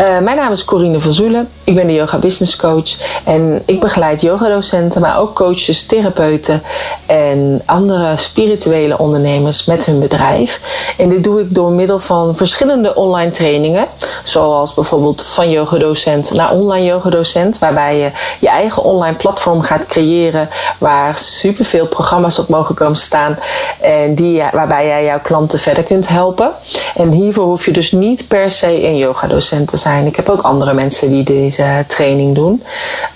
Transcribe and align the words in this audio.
Uh, 0.00 0.18
mijn 0.18 0.36
naam 0.36 0.52
is 0.52 0.64
Corine 0.64 1.00
van 1.00 1.12
Zoelen. 1.12 1.48
Ik 1.64 1.74
ben 1.74 1.86
de 1.86 1.92
Yoga 1.92 2.18
Business 2.18 2.56
Coach 2.56 2.96
en 3.24 3.62
ik 3.66 3.80
begeleid 3.80 4.22
yogadocenten, 4.22 5.00
maar 5.00 5.18
ook 5.18 5.34
coaches, 5.34 5.86
therapeuten 5.86 6.62
en 7.06 7.62
andere 7.64 8.16
spirituele 8.16 8.98
ondernemers 8.98 9.32
met 9.42 9.84
hun 9.84 10.00
bedrijf. 10.00 10.60
En 10.98 11.08
dit 11.08 11.24
doe 11.24 11.40
ik 11.40 11.54
door 11.54 11.70
middel 11.70 11.98
van 11.98 12.36
verschillende 12.36 12.94
online 12.94 13.30
trainingen, 13.30 13.86
zoals 14.24 14.74
bijvoorbeeld 14.74 15.22
van 15.22 15.50
yogadocent 15.50 16.32
naar 16.32 16.50
online 16.50 16.86
yogadocent, 16.86 17.58
waarbij 17.58 17.98
je 17.98 18.10
je 18.38 18.48
eigen 18.48 18.82
online 18.82 19.16
platform 19.16 19.62
gaat 19.62 19.86
creëren 19.86 20.48
waar 20.78 21.18
superveel 21.18 21.86
programma's 21.86 22.38
op 22.38 22.48
mogen 22.48 22.74
komen 22.74 22.96
staan 22.96 23.38
en 23.80 24.14
die, 24.14 24.42
waarbij 24.52 24.86
jij 24.86 25.04
jouw 25.04 25.20
klanten 25.20 25.58
verder 25.58 25.84
kunt 25.84 26.08
helpen. 26.08 26.50
En 26.94 27.10
hiervoor 27.10 27.44
hoef 27.44 27.64
je 27.64 27.72
dus 27.72 27.92
niet 27.92 28.28
per 28.28 28.50
se 28.50 28.84
een 28.84 28.96
yogadocent 28.96 29.68
te 29.68 29.76
zijn. 29.76 30.06
Ik 30.06 30.16
heb 30.16 30.28
ook 30.28 30.40
andere 30.40 30.72
mensen 30.72 31.10
die 31.10 31.24
deze 31.24 31.84
training 31.88 32.34
doen. 32.34 32.62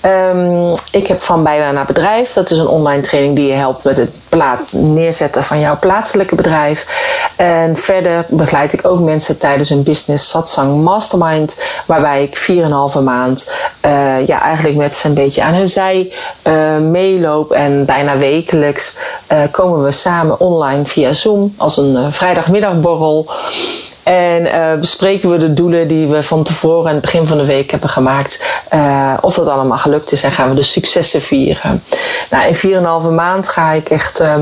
Um, 0.05 0.73
ik 0.91 1.07
heb 1.07 1.21
van 1.21 1.43
bijna 1.43 1.71
naar 1.71 1.85
bedrijf. 1.85 2.33
Dat 2.33 2.49
is 2.49 2.57
een 2.57 2.67
online 2.67 3.01
training 3.01 3.35
die 3.35 3.47
je 3.47 3.53
helpt 3.53 3.83
met 3.83 3.97
het 3.97 4.11
neerzetten 4.69 5.43
van 5.43 5.59
jouw 5.59 5.79
plaatselijke 5.79 6.35
bedrijf. 6.35 6.85
En 7.35 7.77
verder 7.77 8.25
begeleid 8.27 8.73
ik 8.73 8.87
ook 8.87 8.99
mensen 8.99 9.37
tijdens 9.37 9.69
een 9.69 9.83
business 9.83 10.29
satsang 10.29 10.83
mastermind. 10.83 11.61
Waarbij 11.85 12.23
ik 12.23 12.51
4,5 12.95 13.03
maand 13.03 13.51
uh, 13.85 14.27
ja, 14.27 14.41
eigenlijk 14.41 14.77
met 14.77 14.95
ze 14.95 15.07
een 15.07 15.13
beetje 15.13 15.43
aan 15.43 15.53
hun 15.53 15.67
zij 15.67 16.13
uh, 16.43 16.77
meeloop. 16.77 17.51
En 17.51 17.85
bijna 17.85 18.17
wekelijks 18.17 18.97
uh, 19.31 19.39
komen 19.51 19.83
we 19.83 19.91
samen 19.91 20.39
online 20.39 20.85
via 20.85 21.13
Zoom 21.13 21.53
als 21.57 21.77
een 21.77 22.13
vrijdagmiddagborrel. 22.13 23.31
En 24.03 24.41
uh, 24.45 24.79
bespreken 24.79 25.31
we 25.31 25.37
de 25.37 25.53
doelen 25.53 25.87
die 25.87 26.07
we 26.07 26.23
van 26.23 26.43
tevoren 26.43 26.87
aan 26.87 26.93
het 26.93 27.01
begin 27.01 27.27
van 27.27 27.37
de 27.37 27.45
week 27.45 27.71
hebben 27.71 27.89
gemaakt. 27.89 28.61
Uh, 28.73 29.17
of 29.21 29.35
dat 29.35 29.47
allemaal 29.47 29.77
gelukt 29.77 30.11
is 30.11 30.23
en 30.23 30.31
gaan 30.31 30.49
we 30.49 30.55
de 30.55 30.63
successen 30.63 31.21
vieren. 31.21 31.83
Nou, 32.29 32.47
in 32.47 33.05
4,5 33.07 33.13
maand 33.15 33.49
ga 33.49 33.71
ik 33.71 33.89
echt. 33.89 34.21
Uh, 34.21 34.35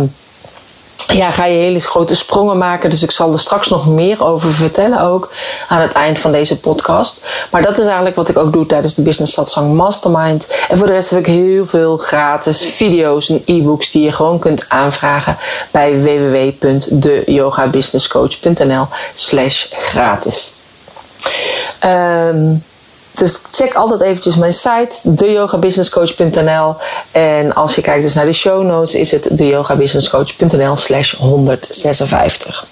ja, 1.13 1.31
ga 1.31 1.45
je 1.45 1.57
hele 1.57 1.79
grote 1.79 2.15
sprongen 2.15 2.57
maken. 2.57 2.89
Dus 2.89 3.03
ik 3.03 3.11
zal 3.11 3.33
er 3.33 3.39
straks 3.39 3.69
nog 3.69 3.87
meer 3.87 4.25
over 4.25 4.53
vertellen 4.53 5.01
ook 5.01 5.31
aan 5.67 5.81
het 5.81 5.91
eind 5.91 6.19
van 6.19 6.31
deze 6.31 6.59
podcast. 6.59 7.25
Maar 7.51 7.61
dat 7.61 7.77
is 7.77 7.85
eigenlijk 7.85 8.15
wat 8.15 8.29
ik 8.29 8.37
ook 8.37 8.53
doe 8.53 8.65
tijdens 8.65 8.95
de 8.95 9.01
Business 9.01 9.33
Satsang 9.33 9.75
Mastermind. 9.75 10.53
En 10.69 10.77
voor 10.77 10.87
de 10.87 10.93
rest 10.93 11.09
heb 11.09 11.19
ik 11.19 11.25
heel 11.25 11.65
veel 11.65 11.97
gratis 11.97 12.63
video's 12.63 13.29
en 13.29 13.41
e-books 13.45 13.91
die 13.91 14.03
je 14.03 14.11
gewoon 14.11 14.39
kunt 14.39 14.65
aanvragen 14.69 15.37
bij 15.71 16.01
www.deyogabusinesscoach.nl 16.01 18.87
slash 19.13 19.65
gratis. 19.71 20.53
Um, 21.85 22.63
dus 23.17 23.41
check 23.51 23.73
altijd 23.73 24.01
eventjes 24.01 24.35
mijn 24.35 24.53
site, 24.53 24.95
deyogabusinesscoach.nl. 25.01 26.75
En 27.11 27.55
als 27.55 27.75
je 27.75 27.81
kijkt 27.81 28.03
dus 28.03 28.13
naar 28.13 28.25
de 28.25 28.33
show 28.33 28.63
notes, 28.63 28.95
is 28.95 29.11
het 29.11 29.37
deyogabusinesscoach.nl 29.37 30.75
slash 30.75 31.13
156. 31.13 32.65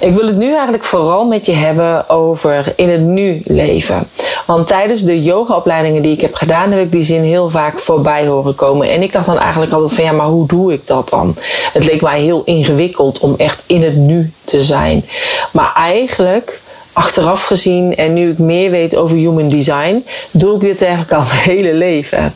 Ik 0.00 0.14
wil 0.14 0.26
het 0.26 0.36
nu 0.36 0.52
eigenlijk 0.52 0.84
vooral 0.84 1.24
met 1.24 1.46
je 1.46 1.52
hebben 1.52 2.08
over 2.08 2.72
in 2.76 2.90
het 2.90 3.00
nu 3.00 3.42
leven. 3.44 4.08
Want 4.46 4.68
tijdens 4.68 5.02
de 5.02 5.22
yogaopleidingen 5.22 6.02
die 6.02 6.12
ik 6.12 6.20
heb 6.20 6.34
gedaan, 6.34 6.72
heb 6.72 6.80
ik 6.80 6.92
die 6.92 7.02
zin 7.02 7.22
heel 7.22 7.50
vaak 7.50 7.78
voorbij 7.78 8.26
horen 8.26 8.54
komen. 8.54 8.90
En 8.90 9.02
ik 9.02 9.12
dacht 9.12 9.26
dan 9.26 9.38
eigenlijk 9.38 9.72
altijd 9.72 9.92
van 9.92 10.04
ja, 10.04 10.12
maar 10.12 10.26
hoe 10.26 10.46
doe 10.46 10.72
ik 10.72 10.86
dat 10.86 11.08
dan? 11.08 11.36
Het 11.72 11.84
leek 11.84 12.00
mij 12.00 12.20
heel 12.20 12.42
ingewikkeld 12.44 13.18
om 13.18 13.34
echt 13.36 13.62
in 13.66 13.82
het 13.82 13.96
nu 13.96 14.32
te 14.44 14.64
zijn. 14.64 15.04
Maar 15.52 15.72
eigenlijk 15.74 16.60
achteraf 16.92 17.44
gezien 17.44 17.96
en 17.96 18.12
nu 18.12 18.30
ik 18.30 18.38
meer 18.38 18.70
weet 18.70 18.96
over 18.96 19.16
human 19.16 19.48
design, 19.48 20.04
doe 20.30 20.54
ik 20.54 20.60
dit 20.60 20.82
eigenlijk 20.82 21.12
al 21.12 21.24
mijn 21.32 21.58
hele 21.58 21.74
leven. 21.74 22.34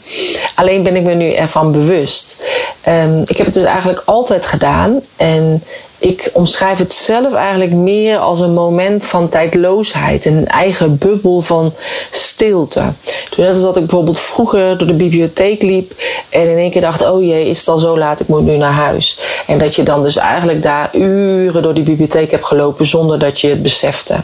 Alleen 0.54 0.82
ben 0.82 0.96
ik 0.96 1.02
me 1.02 1.14
nu 1.14 1.30
ervan 1.30 1.72
bewust. 1.72 2.44
Um, 2.88 3.22
ik 3.26 3.36
heb 3.36 3.46
het 3.46 3.54
dus 3.54 3.64
eigenlijk 3.64 4.02
altijd 4.04 4.46
gedaan 4.46 5.00
en 5.16 5.62
ik 5.98 6.30
omschrijf 6.32 6.78
het 6.78 6.94
zelf 6.94 7.34
eigenlijk 7.34 7.72
meer 7.72 8.18
als 8.18 8.40
een 8.40 8.54
moment 8.54 9.06
van 9.06 9.28
tijdloosheid. 9.28 10.24
Een 10.24 10.46
eigen 10.46 10.98
bubbel 10.98 11.40
van 11.40 11.72
stilte. 12.10 12.82
Dus 13.28 13.38
net 13.38 13.50
als 13.50 13.62
dat 13.62 13.76
ik 13.76 13.82
bijvoorbeeld 13.82 14.18
vroeger 14.18 14.78
door 14.78 14.86
de 14.86 14.94
bibliotheek 14.94 15.62
liep 15.62 15.92
en 16.28 16.50
in 16.50 16.56
één 16.56 16.70
keer 16.70 16.80
dacht: 16.80 17.08
oh 17.08 17.22
jee, 17.22 17.48
is 17.48 17.58
het 17.58 17.68
al 17.68 17.78
zo 17.78 17.98
laat, 17.98 18.20
ik 18.20 18.28
moet 18.28 18.44
nu 18.44 18.56
naar 18.56 18.72
huis. 18.72 19.20
En 19.46 19.58
dat 19.58 19.74
je 19.74 19.82
dan 19.82 20.02
dus 20.02 20.16
eigenlijk 20.16 20.62
daar 20.62 20.90
uren 20.92 21.62
door 21.62 21.74
die 21.74 21.82
bibliotheek 21.82 22.30
hebt 22.30 22.46
gelopen 22.46 22.86
zonder 22.86 23.18
dat 23.18 23.40
je 23.40 23.48
het 23.48 23.62
besefte. 23.62 24.14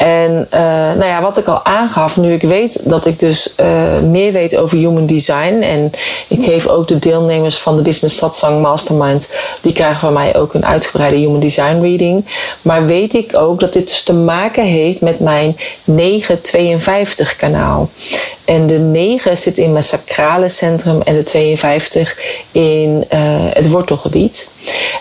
En 0.00 0.46
uh, 0.54 0.60
nou 0.60 1.04
ja, 1.04 1.20
wat 1.20 1.38
ik 1.38 1.46
al 1.46 1.64
aangaf, 1.64 2.16
nu 2.16 2.32
ik 2.32 2.42
weet 2.42 2.80
dat 2.84 3.06
ik 3.06 3.18
dus 3.18 3.54
uh, 3.60 3.98
meer 3.98 4.32
weet 4.32 4.56
over 4.56 4.78
human 4.78 5.06
design. 5.06 5.62
En 5.62 5.90
ik 6.28 6.44
geef 6.44 6.66
ook 6.66 6.88
de 6.88 6.98
deelnemers 6.98 7.58
van 7.58 7.76
de 7.76 7.82
Business 7.82 8.16
Satsang 8.16 8.62
Mastermind, 8.62 9.34
die 9.60 9.72
krijgen 9.72 10.00
van 10.00 10.12
mij 10.12 10.36
ook 10.36 10.54
een 10.54 10.66
uitgebreide 10.66 11.16
human 11.16 11.40
design 11.40 11.80
reading. 11.80 12.24
Maar 12.62 12.86
weet 12.86 13.14
ik 13.14 13.38
ook 13.38 13.60
dat 13.60 13.72
dit 13.72 13.88
dus 13.88 14.02
te 14.02 14.12
maken 14.14 14.64
heeft 14.64 15.00
met 15.00 15.20
mijn 15.20 15.56
952 15.84 17.36
kanaal. 17.36 17.88
En 18.44 18.66
de 18.66 18.78
9 18.78 19.38
zit 19.38 19.58
in 19.58 19.72
mijn 19.72 19.84
sacrale 19.84 20.48
centrum 20.48 21.00
en 21.02 21.14
de 21.14 21.22
52 21.22 22.16
in 22.52 23.04
uh, 23.12 23.29
het 23.52 23.70
wortelgebied. 23.70 24.50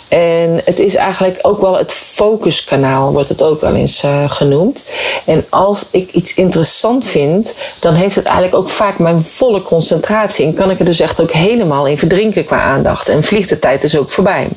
En 0.08 0.62
het 0.66 0.80
is 0.80 0.96
eigenlijk 0.96 1.40
ook 1.42 1.62
wel 1.62 1.78
het 1.78 1.92
focuskanaal, 1.92 3.12
wordt 3.12 3.30
het 3.30 3.42
ook 3.42 3.62
wel 3.62 3.76
eens 3.76 4.04
uh, 4.04 4.32
genoemd. 4.32 4.86
En 5.26 5.46
als 5.50 5.88
ik 5.92 6.12
iets 6.12 6.34
interessant 6.34 7.06
vind, 7.06 7.54
dan 7.80 7.94
heeft 7.94 8.16
het 8.16 8.26
eigenlijk 8.26 8.56
ook 8.56 8.70
vaak 8.70 9.00
mijn 9.00 9.24
volle 9.24 9.62
concentratie. 9.62 10.46
En 10.46 10.54
kan 10.54 10.72
ik 10.72 10.80
er 10.80 10.86
dus 10.86 11.00
echt 11.00 11.22
ook 11.22 11.32
helemaal 11.32 11.88
in 11.88 11.98
verdrinken 11.98 12.46
qua 12.46 12.62
aandacht. 12.62 13.10
En 13.10 13.24
vliegt 13.24 13.50
de 13.50 13.60
tijd 13.60 13.82
dus 13.82 13.98
ook 13.98 14.12
voorbij. 14.12 14.48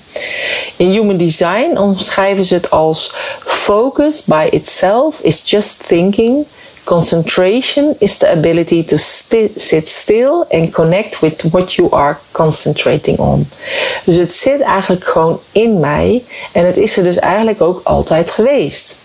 In 0.77 0.91
Human 0.91 1.17
Design 1.17 1.77
omschrijven 1.79 2.45
ze 2.45 2.55
het 2.55 2.71
als 2.71 3.13
focus 3.45 4.25
by 4.25 4.49
itself 4.51 5.21
is 5.21 5.43
just 5.45 5.89
thinking 5.89 6.47
Concentration 6.85 7.95
is 7.99 8.19
the 8.19 8.31
ability 8.31 8.85
to 8.85 8.97
sit 9.57 9.89
still 9.89 10.45
and 10.51 10.73
connect 10.73 11.21
with 11.21 11.43
what 11.51 11.75
you 11.75 11.91
are 11.91 12.17
concentrating 12.33 13.19
on. 13.19 13.49
Dus 14.05 14.17
het 14.17 14.33
zit 14.33 14.61
eigenlijk 14.61 15.05
gewoon 15.05 15.41
in 15.53 15.81
mij 15.81 16.25
en 16.53 16.67
het 16.67 16.77
is 16.77 16.97
er 16.97 17.03
dus 17.05 17.19
eigenlijk 17.19 17.61
ook 17.61 17.81
altijd 17.85 18.31
geweest. 18.31 18.97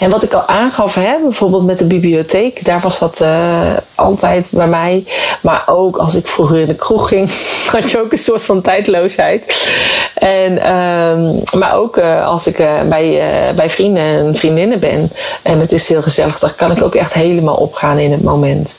En 0.00 0.10
wat 0.10 0.22
ik 0.22 0.32
al 0.32 0.46
aangaf, 0.46 0.94
hè, 0.94 1.16
bijvoorbeeld 1.22 1.64
met 1.64 1.78
de 1.78 1.84
bibliotheek, 1.84 2.64
daar 2.64 2.80
was 2.80 2.98
dat 2.98 3.20
uh, 3.22 3.76
altijd 3.94 4.48
bij 4.50 4.66
mij. 4.66 5.04
Maar 5.40 5.62
ook 5.66 5.96
als 5.96 6.14
ik 6.14 6.26
vroeger 6.26 6.60
in 6.60 6.66
de 6.66 6.74
kroeg 6.74 7.08
ging, 7.08 7.30
had 7.72 7.90
je 7.90 8.00
ook 8.00 8.12
een 8.12 8.18
soort 8.18 8.42
van 8.42 8.60
tijdloosheid. 8.60 9.68
En, 10.14 10.72
um, 10.76 11.42
maar 11.58 11.74
ook 11.74 11.96
uh, 11.96 12.26
als 12.26 12.46
ik 12.46 12.58
uh, 12.58 12.80
bij, 12.88 13.22
bij 13.56 13.70
vrienden 13.70 14.02
en 14.02 14.36
vriendinnen 14.36 14.80
ben 14.80 15.12
en 15.42 15.60
het 15.60 15.72
is 15.72 15.88
heel 15.88 16.02
gezellig, 16.02 16.38
dan 16.38 16.54
kan 16.56 16.70
ik 16.70 16.82
ook 16.82 16.94
echt 16.94 17.12
helemaal 17.12 17.56
opgaan 17.56 17.98
in 17.98 18.12
het 18.12 18.22
moment. 18.22 18.78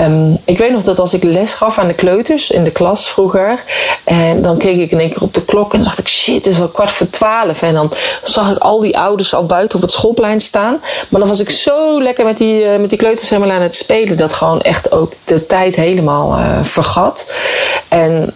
Um, 0.00 0.38
ik 0.44 0.58
weet 0.58 0.72
nog 0.72 0.82
dat 0.82 0.98
als 0.98 1.14
ik 1.14 1.22
les 1.22 1.54
gaf 1.54 1.78
aan 1.78 1.86
de 1.86 1.94
kleuters 1.94 2.50
in 2.50 2.64
de 2.64 2.70
klas 2.70 3.10
vroeger, 3.10 3.62
en 4.04 4.42
dan 4.42 4.58
keek 4.58 4.78
ik 4.78 4.90
in 4.90 5.00
één 5.00 5.10
keer 5.10 5.22
op 5.22 5.34
de 5.34 5.44
klok 5.44 5.74
en 5.74 5.82
dacht 5.82 5.98
ik, 5.98 6.08
shit, 6.08 6.34
het 6.34 6.46
is 6.46 6.60
al 6.60 6.68
kwart 6.68 6.90
voor 6.90 7.10
twaalf. 7.10 7.62
En 7.62 7.74
dan 7.74 7.92
zag 8.22 8.50
ik 8.50 8.58
al 8.58 8.80
die 8.80 8.98
ouders 8.98 9.34
al 9.34 9.44
buiten 9.44 9.76
op 9.76 9.82
het 9.82 9.92
schoolplein 9.92 10.40
staan. 10.44 10.80
Maar 11.08 11.20
dan 11.20 11.28
was 11.28 11.40
ik 11.40 11.50
zo 11.50 12.02
lekker 12.02 12.24
met 12.24 12.38
die, 12.38 12.60
uh, 12.60 12.76
met 12.76 12.88
die 12.88 12.98
kleuters 12.98 13.30
helemaal 13.30 13.56
aan 13.56 13.62
het 13.62 13.74
spelen. 13.74 14.16
Dat 14.16 14.32
gewoon 14.32 14.60
echt 14.60 14.92
ook 14.92 15.12
de 15.24 15.46
tijd 15.46 15.76
helemaal 15.76 16.38
uh, 16.38 16.58
vergat. 16.62 17.32
En 17.88 18.34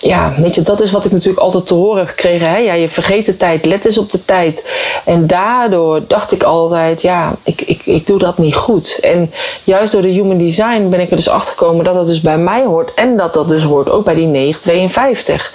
ja, 0.00 0.32
weet 0.36 0.54
je, 0.54 0.62
dat 0.62 0.80
is 0.80 0.90
wat 0.90 1.04
ik 1.04 1.12
natuurlijk 1.12 1.40
altijd 1.40 1.66
te 1.66 1.74
horen 1.74 2.08
gekregen. 2.08 2.50
Hè? 2.50 2.56
Ja, 2.56 2.72
je 2.72 2.88
vergeet 2.88 3.26
de 3.26 3.36
tijd, 3.36 3.64
let 3.64 3.84
eens 3.84 3.98
op 3.98 4.10
de 4.10 4.24
tijd. 4.24 4.64
En 5.04 5.26
daardoor 5.26 6.00
dacht 6.06 6.32
ik 6.32 6.42
altijd, 6.42 7.02
ja, 7.02 7.36
ik, 7.42 7.60
ik, 7.60 7.86
ik 7.86 8.06
doe 8.06 8.18
dat 8.18 8.38
niet 8.38 8.54
goed. 8.54 8.98
En 9.00 9.30
juist 9.64 9.92
door 9.92 10.02
de 10.02 10.08
human 10.08 10.38
design 10.38 10.88
ben 10.88 11.00
ik 11.00 11.10
er 11.10 11.16
dus 11.16 11.28
achter 11.28 11.56
gekomen 11.56 11.84
dat 11.84 11.94
dat 11.94 12.06
dus 12.06 12.20
bij 12.20 12.38
mij 12.38 12.64
hoort. 12.64 12.94
En 12.94 13.16
dat 13.16 13.34
dat 13.34 13.48
dus 13.48 13.62
hoort 13.62 13.90
ook 13.90 14.04
bij 14.04 14.14
die 14.14 14.26
952. 14.26 15.54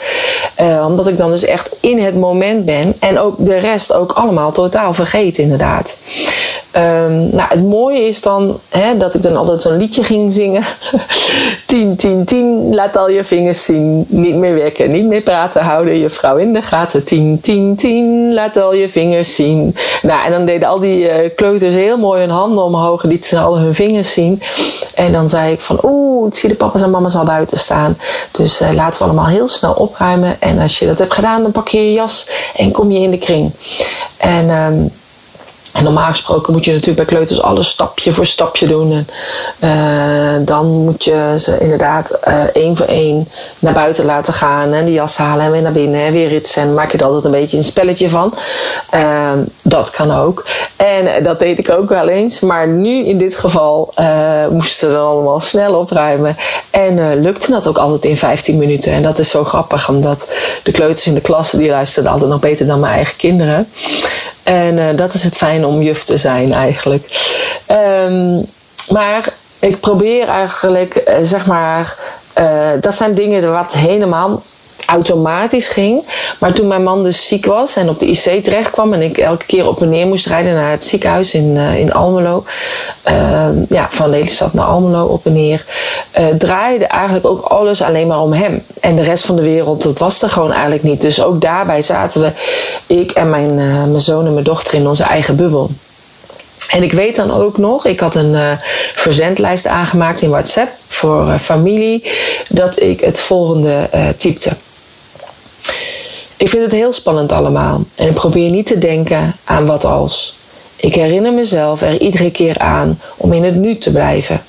Uh, 0.61 0.85
omdat 0.87 1.07
ik 1.07 1.17
dan 1.17 1.29
dus 1.29 1.45
echt 1.45 1.69
in 1.79 2.03
het 2.03 2.15
moment 2.15 2.65
ben. 2.65 2.95
En 2.99 3.19
ook 3.19 3.45
de 3.45 3.57
rest 3.57 3.93
ook 3.93 4.11
allemaal 4.11 4.51
totaal 4.51 4.93
vergeet, 4.93 5.37
inderdaad. 5.37 5.99
Um, 6.77 7.35
nou, 7.35 7.49
het 7.49 7.63
mooie 7.63 8.07
is 8.07 8.21
dan 8.21 8.59
hè, 8.69 8.97
dat 8.97 9.13
ik 9.13 9.21
dan 9.21 9.35
altijd 9.35 9.61
zo'n 9.61 9.77
liedje 9.77 10.03
ging 10.03 10.33
zingen. 10.33 10.63
10, 11.67 11.95
10, 11.95 12.25
10, 12.25 12.75
laat 12.75 12.97
al 12.97 13.09
je 13.09 13.23
vingers 13.23 13.65
zien. 13.65 14.05
Niet 14.07 14.35
meer 14.35 14.55
werken, 14.55 14.91
niet 14.91 15.05
meer 15.05 15.21
praten, 15.21 15.61
houden 15.63 15.97
je 15.97 16.09
vrouw 16.09 16.37
in 16.37 16.53
de 16.53 16.61
gaten. 16.61 17.03
10, 17.03 17.39
10, 17.41 17.75
10, 17.75 18.33
laat 18.33 18.57
al 18.57 18.73
je 18.73 18.89
vingers 18.89 19.35
zien. 19.35 19.75
Nou, 20.01 20.25
en 20.25 20.31
dan 20.31 20.45
deden 20.45 20.67
al 20.67 20.79
die 20.79 21.23
uh, 21.23 21.29
kleuters 21.35 21.73
heel 21.73 21.97
mooi 21.97 22.19
hun 22.19 22.29
handen 22.29 22.63
omhoog. 22.63 23.03
Lieten 23.03 23.29
ze 23.29 23.39
al 23.39 23.57
hun 23.57 23.73
vingers 23.73 24.13
zien. 24.13 24.41
En 24.95 25.11
dan 25.11 25.29
zei 25.29 25.53
ik 25.53 25.59
van, 25.59 25.79
oeh, 25.83 26.27
ik 26.27 26.35
zie 26.35 26.49
de 26.49 26.55
papa's 26.55 26.81
en 26.81 26.89
mama's 26.91 27.15
al 27.15 27.25
buiten 27.25 27.59
staan. 27.59 27.97
Dus 28.31 28.61
uh, 28.61 28.73
laten 28.73 28.99
we 28.99 29.05
allemaal 29.05 29.27
heel 29.27 29.47
snel 29.47 29.73
opruimen. 29.73 30.41
En 30.41 30.59
als 30.59 30.79
je 30.79 30.85
dat 30.85 30.99
hebt 30.99 31.13
gedaan, 31.13 31.41
dan 31.41 31.51
pak 31.51 31.67
je 31.67 31.85
je 31.85 31.93
jas 31.93 32.29
en 32.55 32.71
kom 32.71 32.91
je 32.91 32.99
in 32.99 33.11
de 33.11 33.17
kring. 33.17 33.51
En... 34.17 34.49
Um, 34.49 34.91
en 35.73 35.83
normaal 35.83 36.09
gesproken 36.09 36.53
moet 36.53 36.65
je 36.65 36.71
natuurlijk 36.71 36.97
bij 36.97 37.15
kleuters 37.15 37.41
alles 37.41 37.69
stapje 37.69 38.11
voor 38.11 38.25
stapje 38.25 38.67
doen. 38.67 38.91
En 38.91 39.07
uh, 40.39 40.47
dan 40.47 40.67
moet 40.67 41.03
je 41.03 41.35
ze 41.37 41.59
inderdaad 41.59 42.19
uh, 42.27 42.43
één 42.53 42.75
voor 42.75 42.85
één 42.85 43.27
naar 43.59 43.73
buiten 43.73 44.05
laten 44.05 44.33
gaan. 44.33 44.73
En 44.73 44.85
die 44.85 44.93
jas 44.93 45.17
halen 45.17 45.45
en 45.45 45.51
weer 45.51 45.61
naar 45.61 45.71
binnen 45.71 46.01
en 46.01 46.11
weer 46.11 46.27
ritsen. 46.27 46.61
En 46.61 46.73
maak 46.73 46.91
je 46.91 46.97
er 46.97 47.03
altijd 47.03 47.25
een 47.25 47.31
beetje 47.31 47.57
een 47.57 47.63
spelletje 47.63 48.09
van. 48.09 48.33
Uh, 48.93 49.31
dat 49.63 49.89
kan 49.89 50.11
ook. 50.11 50.45
En 50.75 51.23
dat 51.23 51.39
deed 51.39 51.59
ik 51.59 51.71
ook 51.71 51.89
wel 51.89 52.07
eens. 52.07 52.39
Maar 52.39 52.67
nu 52.67 53.05
in 53.05 53.17
dit 53.17 53.35
geval 53.35 53.93
moesten 54.49 54.91
dan 54.91 55.05
allemaal 55.05 55.39
snel 55.39 55.73
opruimen. 55.73 56.37
En 56.69 57.21
lukte 57.21 57.51
dat 57.51 57.67
ook 57.67 57.77
altijd 57.77 58.05
in 58.05 58.17
15 58.17 58.57
minuten. 58.57 58.91
En 58.91 59.01
dat 59.01 59.19
is 59.19 59.29
zo 59.29 59.43
grappig. 59.43 59.89
Omdat 59.89 60.33
de 60.63 60.71
kleuters 60.71 61.07
in 61.07 61.13
de 61.13 61.21
klas 61.21 61.51
die 61.51 61.69
luisterden 61.69 62.11
altijd 62.11 62.29
nog 62.29 62.39
beter 62.39 62.65
dan 62.65 62.79
mijn 62.79 62.93
eigen 62.93 63.15
kinderen. 63.15 63.67
En 64.43 64.77
uh, 64.77 64.95
dat 64.95 65.13
is 65.13 65.23
het 65.23 65.37
fijn 65.37 65.65
om 65.65 65.81
juf 65.81 66.03
te 66.03 66.17
zijn 66.17 66.53
eigenlijk. 66.53 67.31
Um, 67.67 68.45
maar 68.89 69.33
ik 69.59 69.79
probeer 69.79 70.27
eigenlijk, 70.27 71.03
uh, 71.07 71.15
zeg 71.21 71.45
maar, 71.45 71.97
uh, 72.39 72.69
dat 72.81 72.95
zijn 72.95 73.13
dingen 73.13 73.51
wat 73.51 73.73
helemaal 73.73 74.41
automatisch 74.93 75.67
ging. 75.67 76.03
Maar 76.39 76.53
toen 76.53 76.67
mijn 76.67 76.83
man 76.83 77.03
dus 77.03 77.27
ziek 77.27 77.45
was 77.45 77.75
en 77.75 77.89
op 77.89 77.99
de 77.99 78.05
IC 78.05 78.43
terecht 78.43 78.71
kwam 78.71 78.93
en 78.93 79.01
ik 79.01 79.17
elke 79.17 79.45
keer 79.45 79.67
op 79.67 79.81
en 79.81 79.89
neer 79.89 80.07
moest 80.07 80.27
rijden 80.27 80.53
naar 80.53 80.71
het 80.71 80.85
ziekenhuis 80.85 81.33
in, 81.33 81.55
uh, 81.55 81.79
in 81.79 81.93
Almelo, 81.93 82.43
uh, 83.07 83.47
ja, 83.69 83.87
van 83.89 84.09
Lelystad 84.09 84.53
naar 84.53 84.65
Almelo 84.65 85.05
op 85.05 85.25
en 85.25 85.33
neer, 85.33 85.65
uh, 86.19 86.25
draaide 86.27 86.85
eigenlijk 86.85 87.25
ook 87.25 87.45
alles 87.45 87.81
alleen 87.81 88.07
maar 88.07 88.21
om 88.21 88.33
hem. 88.33 88.63
En 88.79 88.95
de 88.95 89.03
rest 89.03 89.25
van 89.25 89.35
de 89.35 89.41
wereld, 89.41 89.83
dat 89.83 89.99
was 89.99 90.21
er 90.21 90.29
gewoon 90.29 90.51
eigenlijk 90.51 90.83
niet. 90.83 91.01
Dus 91.01 91.23
ook 91.23 91.41
daarbij 91.41 91.81
zaten 91.81 92.21
we, 92.21 92.31
ik 92.95 93.11
en 93.11 93.29
mijn, 93.29 93.55
mijn 93.55 93.99
zoon 93.99 94.25
en 94.25 94.33
mijn 94.33 94.45
dochter, 94.45 94.73
in 94.73 94.87
onze 94.87 95.03
eigen 95.03 95.35
bubbel. 95.35 95.69
En 96.69 96.83
ik 96.83 96.91
weet 96.91 97.15
dan 97.15 97.31
ook 97.31 97.57
nog, 97.57 97.85
ik 97.85 97.99
had 97.99 98.15
een 98.15 98.57
verzendlijst 98.95 99.67
aangemaakt 99.67 100.21
in 100.21 100.29
WhatsApp 100.29 100.71
voor 100.87 101.37
familie, 101.39 102.03
dat 102.49 102.81
ik 102.81 102.99
het 102.99 103.19
volgende 103.19 103.89
uh, 103.93 104.07
typte. 104.17 104.51
Ik 106.37 106.49
vind 106.49 106.63
het 106.63 106.71
heel 106.71 106.91
spannend 106.91 107.31
allemaal 107.31 107.83
en 107.95 108.07
ik 108.07 108.13
probeer 108.13 108.49
niet 108.49 108.65
te 108.65 108.77
denken 108.77 109.35
aan 109.43 109.65
wat 109.65 109.85
als. 109.85 110.35
Ik 110.75 110.95
herinner 110.95 111.33
mezelf 111.33 111.81
er 111.81 112.01
iedere 112.01 112.31
keer 112.31 112.59
aan 112.59 112.99
om 113.17 113.33
in 113.33 113.43
het 113.43 113.55
nu 113.55 113.77
te 113.77 113.91
blijven, 113.91 114.43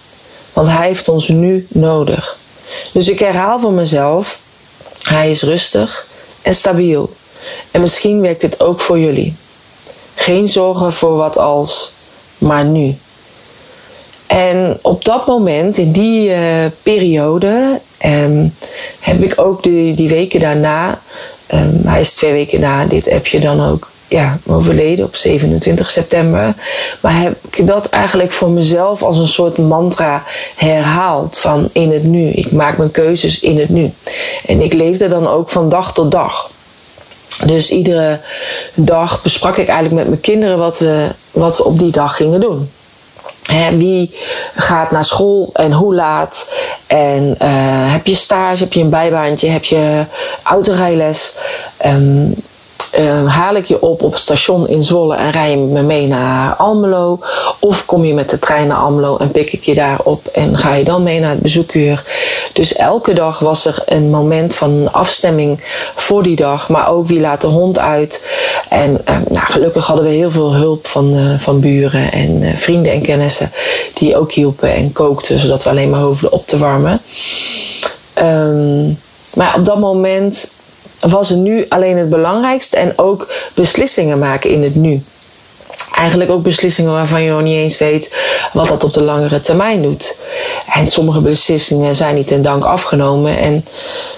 want 0.53 0.67
hij 0.67 0.87
heeft 0.87 1.09
ons 1.09 1.29
nu 1.29 1.67
nodig. 1.69 2.37
Dus 2.93 3.09
ik 3.09 3.19
herhaal 3.19 3.61
voor 3.61 3.73
mezelf: 3.73 4.41
hij 5.03 5.31
is 5.31 5.43
rustig 5.43 6.07
en 6.43 6.55
stabiel. 6.55 7.13
En 7.71 7.81
misschien 7.81 8.21
werkt 8.21 8.41
dit 8.41 8.63
ook 8.63 8.81
voor 8.81 8.99
jullie. 8.99 9.37
Geen 10.15 10.49
zorgen 10.49 10.93
voor 10.93 11.17
wat 11.17 11.39
als, 11.39 11.93
maar 12.39 12.65
nu. 12.65 12.97
En 14.27 14.79
op 14.83 15.05
dat 15.05 15.27
moment, 15.27 15.77
in 15.77 15.93
die 15.93 16.29
uh, 16.29 16.65
periode, 16.83 17.81
um, 18.07 18.55
heb 19.01 19.23
ik 19.23 19.41
ook 19.41 19.63
die, 19.63 19.95
die 19.95 20.09
weken 20.09 20.41
daarna 20.41 21.01
Um, 21.53 21.81
hij 21.85 22.01
is 22.01 22.13
twee 22.13 22.33
weken 22.33 22.61
na 22.61 22.85
dit 22.85 23.11
appje 23.11 23.41
dan 23.41 23.65
ook 23.65 23.91
ja, 24.09 24.39
overleden 24.47 25.05
op 25.05 25.17
27 25.17 25.91
september. 25.91 26.55
Maar 27.01 27.21
heb 27.21 27.37
ik 27.51 27.67
dat 27.67 27.89
eigenlijk 27.89 28.33
voor 28.33 28.51
mezelf 28.51 29.03
als 29.03 29.19
een 29.19 29.27
soort 29.27 29.59
mantra 29.59 30.23
herhaald 30.57 31.39
van 31.39 31.69
in 31.73 31.93
het 31.93 32.05
nu. 32.05 32.29
Ik 32.29 32.53
maak 32.53 32.79
mijn 32.79 32.91
keuzes 32.91 33.41
in 33.41 33.59
het 33.59 33.69
nu. 33.69 33.93
En 34.47 34.61
ik 34.61 34.73
leefde 34.73 35.09
dan 35.09 35.27
ook 35.27 35.51
van 35.51 35.69
dag 35.69 35.93
tot 35.93 36.11
dag. 36.11 36.51
Dus 37.47 37.71
iedere 37.71 38.21
dag 38.75 39.23
besprak 39.23 39.57
ik 39.57 39.69
eigenlijk 39.69 39.95
met 39.95 40.09
mijn 40.09 40.21
kinderen 40.21 40.59
wat 40.59 40.79
we, 40.79 41.09
wat 41.31 41.57
we 41.57 41.65
op 41.65 41.79
die 41.79 41.93
dag 41.93 42.17
gingen 42.17 42.41
doen 42.41 42.69
wie 43.77 44.15
gaat 44.55 44.91
naar 44.91 45.05
school 45.05 45.51
en 45.53 45.73
hoe 45.73 45.95
laat? 45.95 46.53
En 46.87 47.37
uh, 47.43 47.93
heb 47.93 48.07
je 48.07 48.15
stage, 48.15 48.63
heb 48.63 48.73
je 48.73 48.81
een 48.81 48.91
bijbaantje, 48.91 49.49
heb 49.49 49.65
je 49.65 50.05
autorijles? 50.43 51.37
Um, 51.87 52.35
uh, 52.99 53.35
haal 53.35 53.55
ik 53.55 53.65
je 53.65 53.83
op 53.83 54.03
op 54.03 54.13
het 54.13 54.21
station 54.21 54.69
in 54.69 54.83
Zwolle 54.83 55.17
en 55.17 55.31
rij 55.31 55.51
je 55.51 55.57
me 55.57 55.83
mee 55.83 56.07
naar 56.07 56.55
Almelo? 56.55 57.19
Of 57.59 57.85
kom 57.85 58.05
je 58.05 58.15
met 58.15 58.31
de 58.31 58.39
trein 58.39 58.67
naar 58.67 58.77
Almelo 58.77 59.17
en 59.17 59.31
pik 59.31 59.53
ik 59.53 59.63
je 59.63 59.75
daar 59.75 60.01
op 60.03 60.27
en 60.27 60.57
ga 60.57 60.75
je 60.75 60.85
dan 60.85 61.03
mee 61.03 61.21
naar 61.21 61.31
het 61.31 61.41
bezoekuur? 61.41 62.03
Dus 62.53 62.75
elke 62.75 63.13
dag 63.13 63.39
was 63.39 63.65
er 63.65 63.83
een 63.87 64.11
moment 64.11 64.55
van 64.55 64.93
afstemming 64.93 65.65
voor 65.95 66.23
die 66.23 66.37
dag, 66.37 66.69
maar 66.69 66.89
ook 66.89 67.07
wie 67.07 67.21
laat 67.21 67.41
de 67.41 67.47
hond 67.47 67.79
uit. 67.79 68.23
En 68.69 68.91
uh, 68.91 69.17
nou, 69.29 69.47
gelukkig 69.47 69.87
hadden 69.87 70.05
we 70.05 70.11
heel 70.11 70.31
veel 70.31 70.55
hulp 70.55 70.87
van, 70.87 71.15
uh, 71.15 71.39
van 71.39 71.61
buren 71.61 72.13
en 72.13 72.55
vrienden 72.57 72.93
en 72.93 73.03
kennissen 73.03 73.53
die 73.95 74.17
ook 74.17 74.33
hielpen 74.33 74.75
en 74.75 74.93
kookten, 74.93 75.39
zodat 75.39 75.65
we 75.65 75.71
alleen 75.71 75.91
maar 75.91 76.01
hoefden 76.01 76.33
op 76.33 76.47
te 76.47 76.59
warmen. 76.59 77.01
Um, 78.19 78.99
maar 79.35 79.55
op 79.57 79.65
dat 79.65 79.79
moment 79.79 80.51
was 81.09 81.31
er 81.31 81.37
nu 81.37 81.67
alleen 81.69 81.97
het 81.97 82.11
belangrijkste 82.11 82.77
en 82.77 82.93
ook 82.97 83.33
beslissingen 83.55 84.19
maken 84.19 84.51
in 84.51 84.63
het 84.63 84.75
nu. 84.75 85.03
Eigenlijk 85.95 86.31
ook 86.31 86.43
beslissingen 86.43 86.93
waarvan 86.93 87.23
je 87.23 87.31
nog 87.31 87.43
niet 87.43 87.57
eens 87.57 87.79
weet 87.79 88.17
wat 88.53 88.69
dat 88.69 88.85
op 88.85 88.93
de 88.93 89.03
langere 89.03 89.41
termijn 89.41 89.83
doet. 89.83 90.17
En 90.75 90.89
sommige 90.89 91.21
beslissingen 91.21 91.95
zijn 91.95 92.15
niet 92.15 92.27
ten 92.27 92.43
dank 92.43 92.65
afgenomen. 92.65 93.39
En 93.39 93.65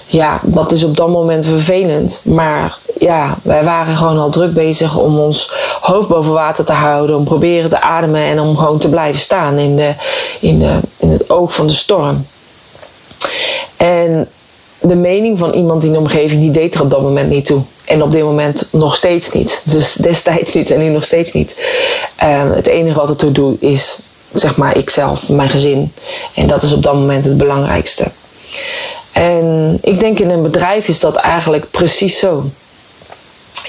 ja, 0.07 0.39
dat 0.43 0.71
is 0.71 0.83
op 0.83 0.97
dat 0.97 1.07
moment 1.07 1.47
vervelend. 1.47 2.21
Maar 2.23 2.77
ja, 2.99 3.37
wij 3.41 3.63
waren 3.63 3.95
gewoon 3.95 4.19
al 4.19 4.29
druk 4.29 4.53
bezig 4.53 4.97
om 4.97 5.19
ons 5.19 5.51
hoofd 5.81 6.07
boven 6.07 6.33
water 6.33 6.65
te 6.65 6.71
houden. 6.71 7.15
Om 7.15 7.23
proberen 7.23 7.69
te 7.69 7.81
ademen 7.81 8.21
en 8.21 8.39
om 8.39 8.57
gewoon 8.57 8.79
te 8.79 8.89
blijven 8.89 9.19
staan 9.19 9.57
in, 9.57 9.75
de, 9.75 9.93
in, 10.39 10.59
de, 10.59 10.79
in 10.97 11.09
het 11.09 11.29
oog 11.29 11.55
van 11.55 11.67
de 11.67 11.73
storm. 11.73 12.25
En 13.77 14.27
de 14.87 14.95
mening 14.95 15.37
van 15.37 15.53
iemand 15.53 15.83
in 15.83 15.91
de 15.91 15.97
omgeving, 15.97 16.41
die 16.41 16.51
deed 16.51 16.75
er 16.75 16.81
op 16.81 16.89
dat 16.89 17.01
moment 17.01 17.29
niet 17.29 17.45
toe. 17.45 17.61
En 17.85 18.03
op 18.03 18.11
dit 18.11 18.23
moment 18.23 18.67
nog 18.71 18.95
steeds 18.95 19.31
niet. 19.31 19.61
Dus 19.63 19.93
destijds 19.93 20.53
niet 20.53 20.71
en 20.71 20.79
nu 20.79 20.89
nog 20.89 21.03
steeds 21.03 21.33
niet. 21.33 21.61
Uh, 22.23 22.51
het 22.53 22.67
enige 22.67 22.99
wat 22.99 23.09
er 23.09 23.15
toe 23.15 23.31
doet 23.31 23.61
is, 23.61 23.99
zeg 24.33 24.57
maar, 24.57 24.77
ikzelf, 24.77 25.29
mijn 25.29 25.49
gezin. 25.49 25.93
En 26.33 26.47
dat 26.47 26.63
is 26.63 26.73
op 26.73 26.83
dat 26.83 26.93
moment 26.93 27.25
het 27.25 27.37
belangrijkste. 27.37 28.11
En 29.11 29.77
ik 29.81 29.99
denk 29.99 30.19
in 30.19 30.29
een 30.29 30.41
bedrijf 30.41 30.87
is 30.87 30.99
dat 30.99 31.15
eigenlijk 31.15 31.71
precies 31.71 32.19
zo. 32.19 32.43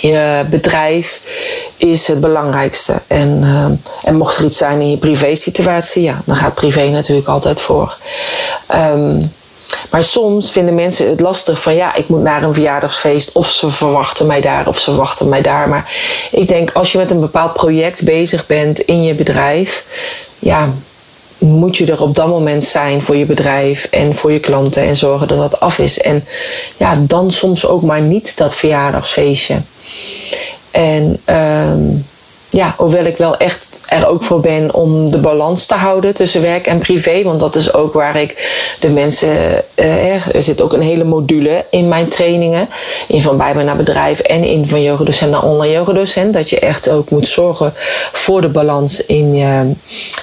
Je 0.00 0.44
bedrijf 0.50 1.20
is 1.76 2.08
het 2.08 2.20
belangrijkste. 2.20 3.00
En, 3.06 3.40
uh, 3.42 3.64
en 4.08 4.16
mocht 4.16 4.36
er 4.36 4.44
iets 4.44 4.56
zijn 4.56 4.80
in 4.80 4.90
je 4.90 4.96
privé 4.96 5.34
situatie, 5.34 6.02
ja, 6.02 6.22
dan 6.24 6.36
gaat 6.36 6.54
privé 6.54 6.88
natuurlijk 6.88 7.28
altijd 7.28 7.60
voor. 7.60 7.96
Um, 8.74 9.32
maar 9.90 10.02
soms 10.02 10.50
vinden 10.50 10.74
mensen 10.74 11.08
het 11.08 11.20
lastig 11.20 11.62
van 11.62 11.74
ja, 11.74 11.94
ik 11.94 12.08
moet 12.08 12.22
naar 12.22 12.42
een 12.42 12.54
verjaardagsfeest 12.54 13.32
of 13.32 13.48
ze 13.48 13.70
verwachten 13.70 14.26
mij 14.26 14.40
daar 14.40 14.68
of 14.68 14.78
ze 14.78 14.90
verwachten 14.90 15.28
mij 15.28 15.42
daar. 15.42 15.68
Maar 15.68 15.92
ik 16.30 16.48
denk 16.48 16.72
als 16.72 16.92
je 16.92 16.98
met 16.98 17.10
een 17.10 17.20
bepaald 17.20 17.52
project 17.52 18.04
bezig 18.04 18.46
bent 18.46 18.78
in 18.78 19.02
je 19.02 19.14
bedrijf, 19.14 19.84
ja, 20.38 20.72
moet 21.38 21.76
je 21.76 21.86
er 21.86 22.02
op 22.02 22.14
dat 22.14 22.28
moment 22.28 22.64
zijn 22.64 23.02
voor 23.02 23.16
je 23.16 23.24
bedrijf 23.24 23.84
en 23.84 24.14
voor 24.14 24.32
je 24.32 24.40
klanten 24.40 24.82
en 24.82 24.96
zorgen 24.96 25.28
dat 25.28 25.38
dat 25.38 25.60
af 25.60 25.78
is. 25.78 26.00
En 26.00 26.24
ja, 26.76 26.94
dan 26.98 27.32
soms 27.32 27.66
ook 27.66 27.82
maar 27.82 28.00
niet 28.00 28.36
dat 28.36 28.56
verjaardagsfeestje. 28.56 29.60
En 30.70 31.20
um, 31.26 32.06
ja, 32.58 32.74
hoewel 32.76 33.04
ik 33.04 33.16
wel 33.16 33.36
echt 33.36 33.66
er 33.88 34.06
ook 34.06 34.24
voor 34.24 34.40
ben 34.40 34.74
om 34.74 35.10
de 35.10 35.18
balans 35.18 35.66
te 35.66 35.74
houden 35.74 36.14
tussen 36.14 36.42
werk 36.42 36.66
en 36.66 36.78
privé. 36.78 37.22
Want 37.22 37.40
dat 37.40 37.54
is 37.54 37.74
ook 37.74 37.92
waar 37.92 38.16
ik 38.16 38.56
de 38.80 38.88
mensen. 38.88 39.64
Uh, 39.74 40.34
er 40.34 40.42
zit 40.42 40.62
ook 40.62 40.72
een 40.72 40.80
hele 40.80 41.04
module 41.04 41.64
in 41.70 41.88
mijn 41.88 42.08
trainingen. 42.08 42.68
In 43.06 43.22
van 43.22 43.36
bijbel 43.36 43.64
naar 43.64 43.76
bedrijf 43.76 44.20
en 44.20 44.44
in 44.44 44.68
van 44.68 44.82
yogadocent 44.82 45.30
naar 45.30 45.42
online 45.42 45.74
yogadocent. 45.74 46.34
Dat 46.34 46.50
je 46.50 46.58
echt 46.58 46.90
ook 46.90 47.10
moet 47.10 47.28
zorgen 47.28 47.72
voor 48.12 48.40
de 48.40 48.48
balans 48.48 49.06
in 49.06 49.34
je, 49.34 49.72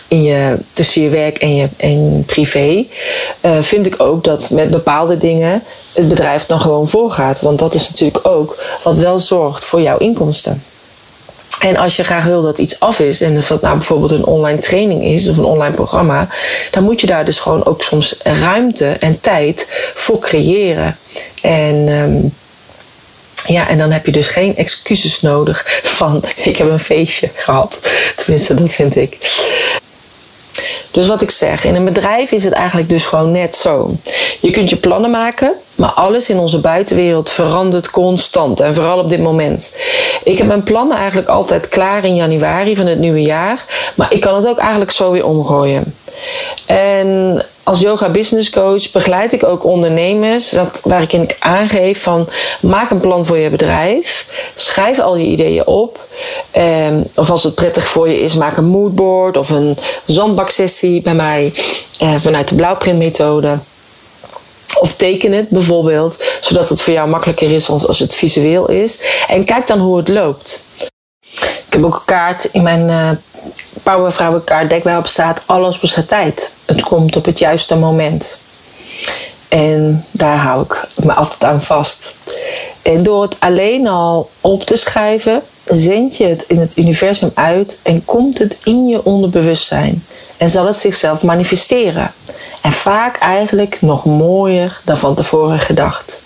in 0.07 0.23
je, 0.23 0.57
tussen 0.73 1.01
je 1.01 1.09
werk 1.09 1.37
en 1.37 1.55
je 1.55 1.67
en 1.77 2.23
privé. 2.25 2.85
Uh, 3.41 3.51
vind 3.61 3.85
ik 3.85 4.01
ook 4.01 4.23
dat 4.23 4.49
met 4.49 4.69
bepaalde 4.69 5.17
dingen 5.17 5.63
het 5.93 6.07
bedrijf 6.07 6.45
dan 6.45 6.59
gewoon 6.59 6.87
voorgaat. 6.87 7.41
Want 7.41 7.59
dat 7.59 7.73
is 7.73 7.89
natuurlijk 7.89 8.27
ook 8.27 8.63
wat 8.83 8.97
wel 8.97 9.19
zorgt 9.19 9.65
voor 9.65 9.81
jouw 9.81 9.97
inkomsten. 9.97 10.63
En 11.65 11.77
als 11.77 11.95
je 11.95 12.03
graag 12.03 12.25
wil 12.25 12.41
dat 12.41 12.57
iets 12.57 12.79
af 12.79 12.99
is, 12.99 13.21
en 13.21 13.43
dat 13.49 13.61
nou 13.61 13.77
bijvoorbeeld 13.77 14.11
een 14.11 14.25
online 14.25 14.59
training 14.59 15.03
is 15.03 15.27
of 15.27 15.37
een 15.37 15.43
online 15.43 15.75
programma, 15.75 16.27
dan 16.71 16.83
moet 16.83 17.01
je 17.01 17.07
daar 17.07 17.25
dus 17.25 17.39
gewoon 17.39 17.65
ook 17.65 17.83
soms 17.83 18.17
ruimte 18.23 18.85
en 18.85 19.19
tijd 19.19 19.67
voor 19.93 20.19
creëren. 20.19 20.97
En 21.41 21.87
um, 21.87 22.33
ja, 23.47 23.67
en 23.67 23.77
dan 23.77 23.91
heb 23.91 24.05
je 24.05 24.11
dus 24.11 24.27
geen 24.27 24.57
excuses 24.57 25.21
nodig 25.21 25.79
van 25.83 26.23
ik 26.43 26.57
heb 26.57 26.69
een 26.69 26.79
feestje 26.79 27.29
gehad. 27.35 27.79
Tenminste, 28.15 28.53
dat 28.53 28.71
vind 28.71 28.95
ik. 28.95 29.17
Dus 30.95 31.07
wat 31.07 31.21
ik 31.21 31.31
zeg, 31.31 31.65
in 31.65 31.75
een 31.75 31.85
bedrijf 31.85 32.31
is 32.31 32.43
het 32.43 32.53
eigenlijk 32.53 32.89
dus 32.89 33.05
gewoon 33.05 33.31
net 33.31 33.55
zo. 33.55 33.91
Je 34.41 34.51
kunt 34.51 34.69
je 34.69 34.75
plannen 34.75 35.11
maken, 35.11 35.53
maar 35.75 35.89
alles 35.89 36.29
in 36.29 36.39
onze 36.39 36.59
buitenwereld 36.59 37.29
verandert 37.29 37.89
constant 37.89 38.59
en 38.59 38.75
vooral 38.75 38.99
op 38.99 39.09
dit 39.09 39.19
moment. 39.19 39.75
Ik 40.23 40.37
heb 40.37 40.47
mijn 40.47 40.63
plannen 40.63 40.97
eigenlijk 40.97 41.27
altijd 41.27 41.69
klaar 41.69 42.05
in 42.05 42.15
januari 42.15 42.75
van 42.75 42.85
het 42.85 42.99
nieuwe 42.99 43.21
jaar, 43.21 43.65
maar 43.95 44.13
ik 44.13 44.21
kan 44.21 44.35
het 44.35 44.47
ook 44.47 44.57
eigenlijk 44.57 44.91
zo 44.91 45.11
weer 45.11 45.25
omgooien. 45.25 45.95
En 46.65 47.41
als 47.65 47.79
yoga 47.79 48.09
business 48.09 48.49
coach 48.49 48.91
begeleid 48.91 49.33
ik 49.33 49.43
ook 49.43 49.63
ondernemers 49.63 50.51
wat, 50.51 50.79
waar 50.83 51.01
ik 51.01 51.13
in 51.13 51.29
aangeef 51.39 52.01
van 52.01 52.27
maak 52.61 52.89
een 52.89 52.99
plan 52.99 53.25
voor 53.25 53.37
je 53.37 53.49
bedrijf, 53.49 54.25
schrijf 54.55 54.99
al 54.99 55.15
je 55.15 55.25
ideeën 55.25 55.67
op. 55.67 55.99
Eh, 56.51 56.87
of 57.15 57.29
als 57.29 57.43
het 57.43 57.55
prettig 57.55 57.87
voor 57.87 58.09
je 58.09 58.19
is, 58.19 58.35
maak 58.35 58.57
een 58.57 58.65
moodboard 58.65 59.37
of 59.37 59.49
een 59.49 59.77
zandbaksessie 60.05 61.01
bij 61.01 61.13
mij 61.13 61.53
eh, 61.99 62.15
vanuit 62.21 62.47
de 62.47 62.55
blauwprintmethode. 62.55 63.57
Of 64.79 64.93
teken 64.93 65.31
het 65.31 65.49
bijvoorbeeld, 65.49 66.23
zodat 66.41 66.69
het 66.69 66.81
voor 66.81 66.93
jou 66.93 67.09
makkelijker 67.09 67.51
is 67.51 67.69
als 67.69 67.99
het 67.99 68.13
visueel 68.13 68.69
is. 68.69 68.99
En 69.27 69.45
kijk 69.45 69.67
dan 69.67 69.79
hoe 69.79 69.97
het 69.97 70.07
loopt. 70.07 70.63
Ik 71.31 71.81
heb 71.81 71.83
ook 71.83 71.95
een 71.95 72.05
kaart 72.05 72.43
in 72.51 72.63
mijn 72.63 72.89
uh, 72.89 73.09
Powervrouwenkaart 73.83 74.69
dek 74.69 74.83
waarop 74.83 75.07
staat 75.07 75.43
alles 75.45 75.79
op 75.79 75.89
zijn 75.89 76.05
tijd. 76.05 76.51
Het 76.65 76.81
komt 76.81 77.15
op 77.15 77.25
het 77.25 77.39
juiste 77.39 77.75
moment. 77.75 78.39
En 79.47 80.05
daar 80.11 80.37
hou 80.37 80.63
ik 80.63 80.87
me 81.03 81.13
altijd 81.13 81.43
aan 81.43 81.61
vast. 81.61 82.15
En 82.81 83.03
door 83.03 83.21
het 83.21 83.35
alleen 83.39 83.87
al 83.87 84.29
op 84.41 84.63
te 84.63 84.75
schrijven, 84.75 85.41
zend 85.63 86.17
je 86.17 86.25
het 86.25 86.43
in 86.47 86.59
het 86.59 86.77
universum 86.77 87.31
uit 87.33 87.79
en 87.83 88.05
komt 88.05 88.37
het 88.37 88.57
in 88.63 88.87
je 88.87 89.05
onderbewustzijn. 89.05 90.05
En 90.37 90.49
zal 90.49 90.65
het 90.65 90.75
zichzelf 90.75 91.23
manifesteren. 91.23 92.11
En 92.61 92.71
vaak 92.71 93.17
eigenlijk 93.17 93.81
nog 93.81 94.05
mooier 94.05 94.81
dan 94.83 94.97
van 94.97 95.15
tevoren 95.15 95.59
gedacht. 95.59 96.23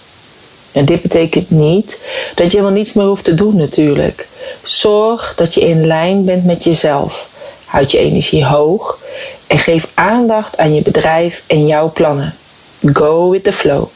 En 0.71 0.85
dit 0.85 1.01
betekent 1.01 1.49
niet 1.49 1.99
dat 2.35 2.51
je 2.51 2.57
helemaal 2.57 2.77
niets 2.77 2.93
meer 2.93 3.05
hoeft 3.05 3.23
te 3.23 3.33
doen 3.33 3.55
natuurlijk. 3.55 4.27
Zorg 4.63 5.35
dat 5.35 5.53
je 5.53 5.61
in 5.61 5.87
lijn 5.87 6.25
bent 6.25 6.45
met 6.45 6.63
jezelf. 6.63 7.27
Houd 7.65 7.91
je 7.91 7.97
energie 7.97 8.45
hoog 8.45 8.99
en 9.47 9.59
geef 9.59 9.87
aandacht 9.93 10.57
aan 10.57 10.73
je 10.73 10.81
bedrijf 10.81 11.43
en 11.47 11.67
jouw 11.67 11.91
plannen. 11.91 12.35
Go 12.93 13.29
with 13.29 13.43
the 13.43 13.51
flow. 13.51 13.87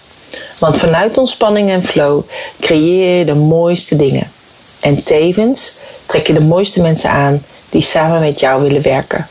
Want 0.59 0.77
vanuit 0.77 1.17
ontspanning 1.17 1.69
en 1.69 1.83
flow 1.83 2.23
creëer 2.59 3.17
je 3.17 3.25
de 3.25 3.35
mooiste 3.35 3.95
dingen. 3.95 4.31
En 4.79 5.03
tevens 5.03 5.73
trek 6.05 6.27
je 6.27 6.33
de 6.33 6.41
mooiste 6.41 6.81
mensen 6.81 7.09
aan 7.09 7.45
die 7.69 7.81
samen 7.81 8.19
met 8.21 8.39
jou 8.39 8.61
willen 8.61 8.81
werken. 8.81 9.27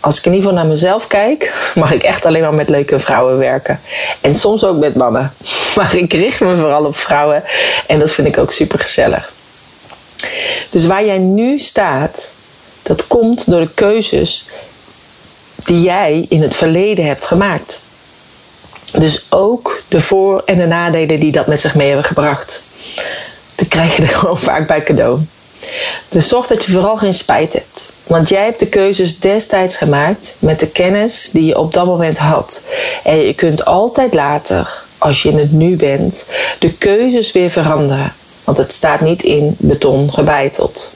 Als 0.00 0.18
ik 0.18 0.24
in 0.24 0.32
ieder 0.32 0.48
geval 0.48 0.62
naar 0.62 0.72
mezelf 0.72 1.06
kijk, 1.06 1.54
mag 1.74 1.92
ik 1.92 2.02
echt 2.02 2.24
alleen 2.24 2.42
maar 2.42 2.54
met 2.54 2.68
leuke 2.68 2.98
vrouwen 2.98 3.38
werken. 3.38 3.80
En 4.20 4.34
soms 4.34 4.64
ook 4.64 4.76
met 4.76 4.94
mannen. 4.94 5.32
Maar 5.78 5.96
ik 5.96 6.12
richt 6.12 6.40
me 6.40 6.56
vooral 6.56 6.84
op 6.84 6.96
vrouwen 6.96 7.42
en 7.86 7.98
dat 7.98 8.10
vind 8.10 8.26
ik 8.26 8.38
ook 8.38 8.52
super 8.52 8.78
gezellig. 8.78 9.32
Dus 10.70 10.86
waar 10.86 11.04
jij 11.04 11.18
nu 11.18 11.58
staat, 11.58 12.30
dat 12.82 13.06
komt 13.06 13.50
door 13.50 13.60
de 13.60 13.70
keuzes 13.74 14.44
die 15.64 15.80
jij 15.80 16.26
in 16.28 16.42
het 16.42 16.54
verleden 16.56 17.06
hebt 17.06 17.26
gemaakt. 17.26 17.80
Dus 18.92 19.26
ook 19.28 19.82
de 19.88 20.00
voor- 20.00 20.42
en 20.44 20.58
de 20.58 20.66
nadelen 20.66 21.20
die 21.20 21.32
dat 21.32 21.46
met 21.46 21.60
zich 21.60 21.74
mee 21.74 21.86
hebben 21.86 22.04
gebracht. 22.04 22.62
Die 23.54 23.68
krijg 23.68 23.96
je 23.96 24.02
er 24.02 24.08
gewoon 24.18 24.38
vaak 24.38 24.66
bij 24.66 24.82
cadeau. 24.82 25.20
Dus 26.08 26.28
zorg 26.28 26.46
dat 26.46 26.64
je 26.64 26.72
vooral 26.72 26.96
geen 26.96 27.14
spijt 27.14 27.52
hebt. 27.52 27.92
Want 28.06 28.28
jij 28.28 28.44
hebt 28.44 28.58
de 28.58 28.68
keuzes 28.68 29.18
destijds 29.18 29.76
gemaakt 29.76 30.36
met 30.38 30.60
de 30.60 30.68
kennis 30.68 31.30
die 31.32 31.44
je 31.44 31.58
op 31.58 31.72
dat 31.72 31.86
moment 31.86 32.18
had. 32.18 32.62
En 33.04 33.16
je 33.16 33.34
kunt 33.34 33.64
altijd 33.64 34.14
later, 34.14 34.86
als 34.98 35.22
je 35.22 35.28
in 35.28 35.38
het 35.38 35.52
nu 35.52 35.76
bent, 35.76 36.24
de 36.58 36.72
keuzes 36.72 37.32
weer 37.32 37.50
veranderen. 37.50 38.12
Want 38.44 38.58
het 38.58 38.72
staat 38.72 39.00
niet 39.00 39.22
in 39.22 39.56
beton 39.58 40.12
gebeiteld. 40.12 40.92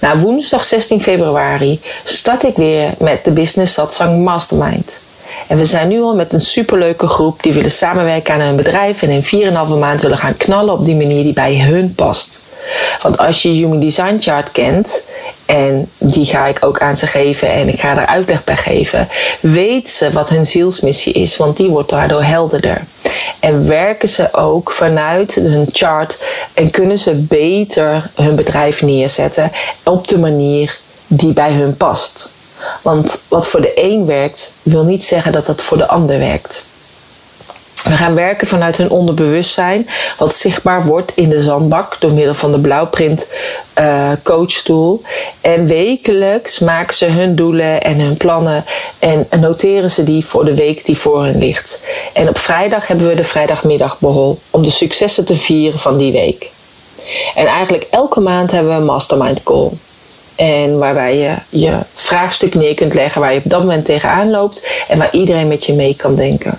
Nou, 0.00 0.18
woensdag 0.18 0.64
16 0.64 1.02
februari 1.02 1.80
start 2.04 2.44
ik 2.44 2.56
weer 2.56 2.94
met 2.98 3.24
de 3.24 3.30
Business 3.30 3.74
Satsang 3.74 4.24
Mastermind. 4.24 5.00
En 5.46 5.58
we 5.58 5.64
zijn 5.64 5.88
nu 5.88 6.00
al 6.00 6.14
met 6.14 6.32
een 6.32 6.40
superleuke 6.40 7.06
groep 7.06 7.42
die 7.42 7.52
willen 7.52 7.70
samenwerken 7.70 8.34
aan 8.34 8.40
een 8.40 8.56
bedrijf 8.56 9.02
en 9.02 9.10
in 9.10 9.24
4,5 9.68 9.78
maand 9.78 10.02
willen 10.02 10.18
gaan 10.18 10.36
knallen 10.36 10.72
op 10.72 10.84
die 10.84 10.96
manier 10.96 11.22
die 11.22 11.32
bij 11.32 11.60
hun 11.60 11.94
past. 11.94 12.40
Want 13.02 13.18
als 13.18 13.42
je 13.42 13.48
Human 13.48 13.80
Design 13.80 14.16
Chart 14.20 14.52
kent, 14.52 15.02
en 15.48 15.90
die 15.98 16.24
ga 16.24 16.46
ik 16.46 16.64
ook 16.64 16.80
aan 16.80 16.96
ze 16.96 17.06
geven 17.06 17.50
en 17.50 17.68
ik 17.68 17.80
ga 17.80 17.94
daar 17.94 18.06
uitleg 18.06 18.44
bij 18.44 18.56
geven, 18.56 19.08
weet 19.40 19.90
ze 19.90 20.12
wat 20.12 20.28
hun 20.28 20.46
zielsmissie 20.46 21.12
is, 21.12 21.36
want 21.36 21.56
die 21.56 21.68
wordt 21.68 21.90
daardoor 21.90 22.22
helderder. 22.22 22.84
En 23.40 23.68
werken 23.68 24.08
ze 24.08 24.34
ook 24.34 24.70
vanuit 24.70 25.34
hun 25.34 25.68
chart 25.72 26.24
en 26.54 26.70
kunnen 26.70 26.98
ze 26.98 27.14
beter 27.14 28.10
hun 28.14 28.36
bedrijf 28.36 28.82
neerzetten 28.82 29.52
op 29.82 30.08
de 30.08 30.18
manier 30.18 30.78
die 31.06 31.32
bij 31.32 31.52
hun 31.52 31.76
past. 31.76 32.30
Want 32.82 33.22
wat 33.28 33.46
voor 33.46 33.60
de 33.60 33.72
een 33.74 34.06
werkt, 34.06 34.52
wil 34.62 34.84
niet 34.84 35.04
zeggen 35.04 35.32
dat 35.32 35.46
dat 35.46 35.62
voor 35.62 35.76
de 35.76 35.88
ander 35.88 36.18
werkt. 36.18 36.64
We 37.82 37.96
gaan 37.96 38.14
werken 38.14 38.46
vanuit 38.46 38.76
hun 38.76 38.90
onderbewustzijn, 38.90 39.88
wat 40.18 40.34
zichtbaar 40.34 40.86
wordt 40.86 41.12
in 41.14 41.28
de 41.28 41.40
zandbak 41.40 41.96
door 42.00 42.12
middel 42.12 42.34
van 42.34 42.52
de 42.52 42.60
blauwprint 42.60 43.32
uh, 43.80 44.10
coachstoel. 44.22 45.02
En 45.40 45.66
wekelijks 45.66 46.58
maken 46.58 46.94
ze 46.94 47.06
hun 47.06 47.34
doelen 47.34 47.82
en 47.82 48.00
hun 48.00 48.16
plannen 48.16 48.64
en 48.98 49.26
noteren 49.40 49.90
ze 49.90 50.02
die 50.02 50.26
voor 50.26 50.44
de 50.44 50.54
week 50.54 50.84
die 50.84 50.98
voor 50.98 51.24
hen 51.24 51.38
ligt. 51.38 51.80
En 52.12 52.28
op 52.28 52.38
vrijdag 52.38 52.86
hebben 52.86 53.08
we 53.08 53.14
de 53.14 53.24
vrijdagmiddagborrel 53.24 54.38
om 54.50 54.62
de 54.62 54.70
successen 54.70 55.24
te 55.24 55.36
vieren 55.36 55.78
van 55.78 55.98
die 55.98 56.12
week. 56.12 56.50
En 57.34 57.46
eigenlijk 57.46 57.86
elke 57.90 58.20
maand 58.20 58.50
hebben 58.50 58.72
we 58.72 58.78
een 58.78 58.84
mastermind 58.84 59.42
call. 59.42 59.70
En 60.38 60.78
waarbij 60.78 61.16
je 61.16 61.34
je 61.48 61.78
vraagstuk 61.94 62.54
neer 62.54 62.74
kunt 62.74 62.94
leggen 62.94 63.20
waar 63.20 63.32
je 63.32 63.38
op 63.38 63.50
dat 63.50 63.60
moment 63.60 63.84
tegenaan 63.84 64.30
loopt 64.30 64.68
en 64.88 64.98
waar 64.98 65.12
iedereen 65.12 65.48
met 65.48 65.66
je 65.66 65.72
mee 65.72 65.94
kan 65.96 66.14
denken. 66.14 66.58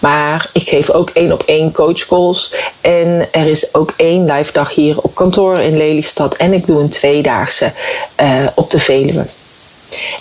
Maar 0.00 0.50
ik 0.52 0.68
geef 0.68 0.90
ook 0.90 1.10
één 1.10 1.32
op 1.32 1.42
één 1.42 1.72
coachcalls. 1.72 2.54
En 2.80 3.28
er 3.30 3.46
is 3.46 3.74
ook 3.74 3.94
één 3.96 4.32
live 4.32 4.52
dag 4.52 4.74
hier 4.74 5.00
op 5.00 5.14
kantoor 5.14 5.58
in 5.58 5.76
Lelystad. 5.76 6.36
En 6.36 6.52
ik 6.52 6.66
doe 6.66 6.80
een 6.80 6.88
tweedaagse 6.88 7.72
uh, 8.20 8.46
op 8.54 8.70
de 8.70 8.78
Veluwe. 8.78 9.26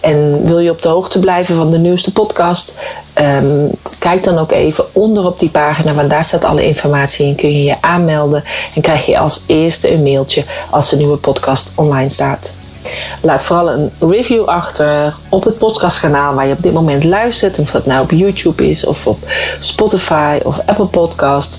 En 0.00 0.46
wil 0.46 0.58
je 0.58 0.70
op 0.70 0.82
de 0.82 0.88
hoogte 0.88 1.18
blijven 1.18 1.56
van 1.56 1.70
de 1.70 1.78
nieuwste 1.78 2.12
podcast? 2.12 2.72
Um, 3.20 3.70
kijk 3.98 4.24
dan 4.24 4.38
ook 4.38 4.52
even 4.52 4.84
onder 4.92 5.26
op 5.26 5.38
die 5.38 5.50
pagina, 5.50 5.94
want 5.94 6.10
daar 6.10 6.24
staat 6.24 6.44
alle 6.44 6.66
informatie 6.66 7.26
in. 7.26 7.34
Kun 7.34 7.52
je 7.52 7.64
je 7.64 7.76
aanmelden 7.80 8.44
en 8.74 8.82
krijg 8.82 9.06
je 9.06 9.18
als 9.18 9.42
eerste 9.46 9.92
een 9.92 10.02
mailtje 10.02 10.44
als 10.70 10.88
de 10.88 10.96
nieuwe 10.96 11.16
podcast 11.16 11.72
online 11.74 12.10
staat. 12.10 12.52
Laat 13.20 13.42
vooral 13.42 13.70
een 13.70 13.90
review 14.00 14.44
achter 14.44 15.14
op 15.28 15.44
het 15.44 15.58
podcastkanaal 15.58 16.34
waar 16.34 16.46
je 16.46 16.52
op 16.52 16.62
dit 16.62 16.72
moment 16.72 17.04
luistert. 17.04 17.58
Of 17.58 17.70
dat 17.70 17.86
nou 17.86 18.02
op 18.02 18.10
YouTube 18.10 18.68
is 18.68 18.86
of 18.86 19.06
op 19.06 19.18
Spotify 19.60 20.38
of 20.42 20.60
Apple 20.66 20.86
Podcast. 20.86 21.58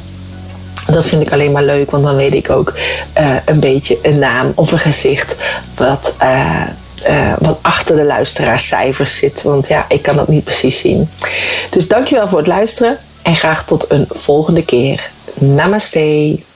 Dat 0.88 1.06
vind 1.06 1.22
ik 1.22 1.32
alleen 1.32 1.52
maar 1.52 1.64
leuk, 1.64 1.92
want 1.92 2.04
dan 2.04 2.16
weet 2.16 2.34
ik 2.34 2.50
ook 2.50 2.74
uh, 3.18 3.36
een 3.46 3.60
beetje 3.60 3.98
een 4.02 4.20
naam 4.20 4.52
of 4.56 4.72
een 4.72 4.80
gezicht 4.80 5.36
wat, 5.76 6.16
uh, 6.22 6.62
uh, 7.10 7.34
wat 7.40 7.58
achter 7.62 7.96
de 7.96 8.06
luisteraarscijfers 8.06 9.18
zit. 9.18 9.44
Want 9.44 9.68
ja, 9.68 9.86
ik 9.88 10.02
kan 10.02 10.16
dat 10.16 10.28
niet 10.28 10.44
precies 10.44 10.80
zien. 10.80 11.10
Dus 11.70 11.88
dankjewel 11.88 12.28
voor 12.28 12.38
het 12.38 12.48
luisteren 12.48 12.98
en 13.22 13.36
graag 13.36 13.66
tot 13.66 13.92
een 13.92 14.06
volgende 14.10 14.66
keer. 14.66 15.10
Namaste. 15.40 16.48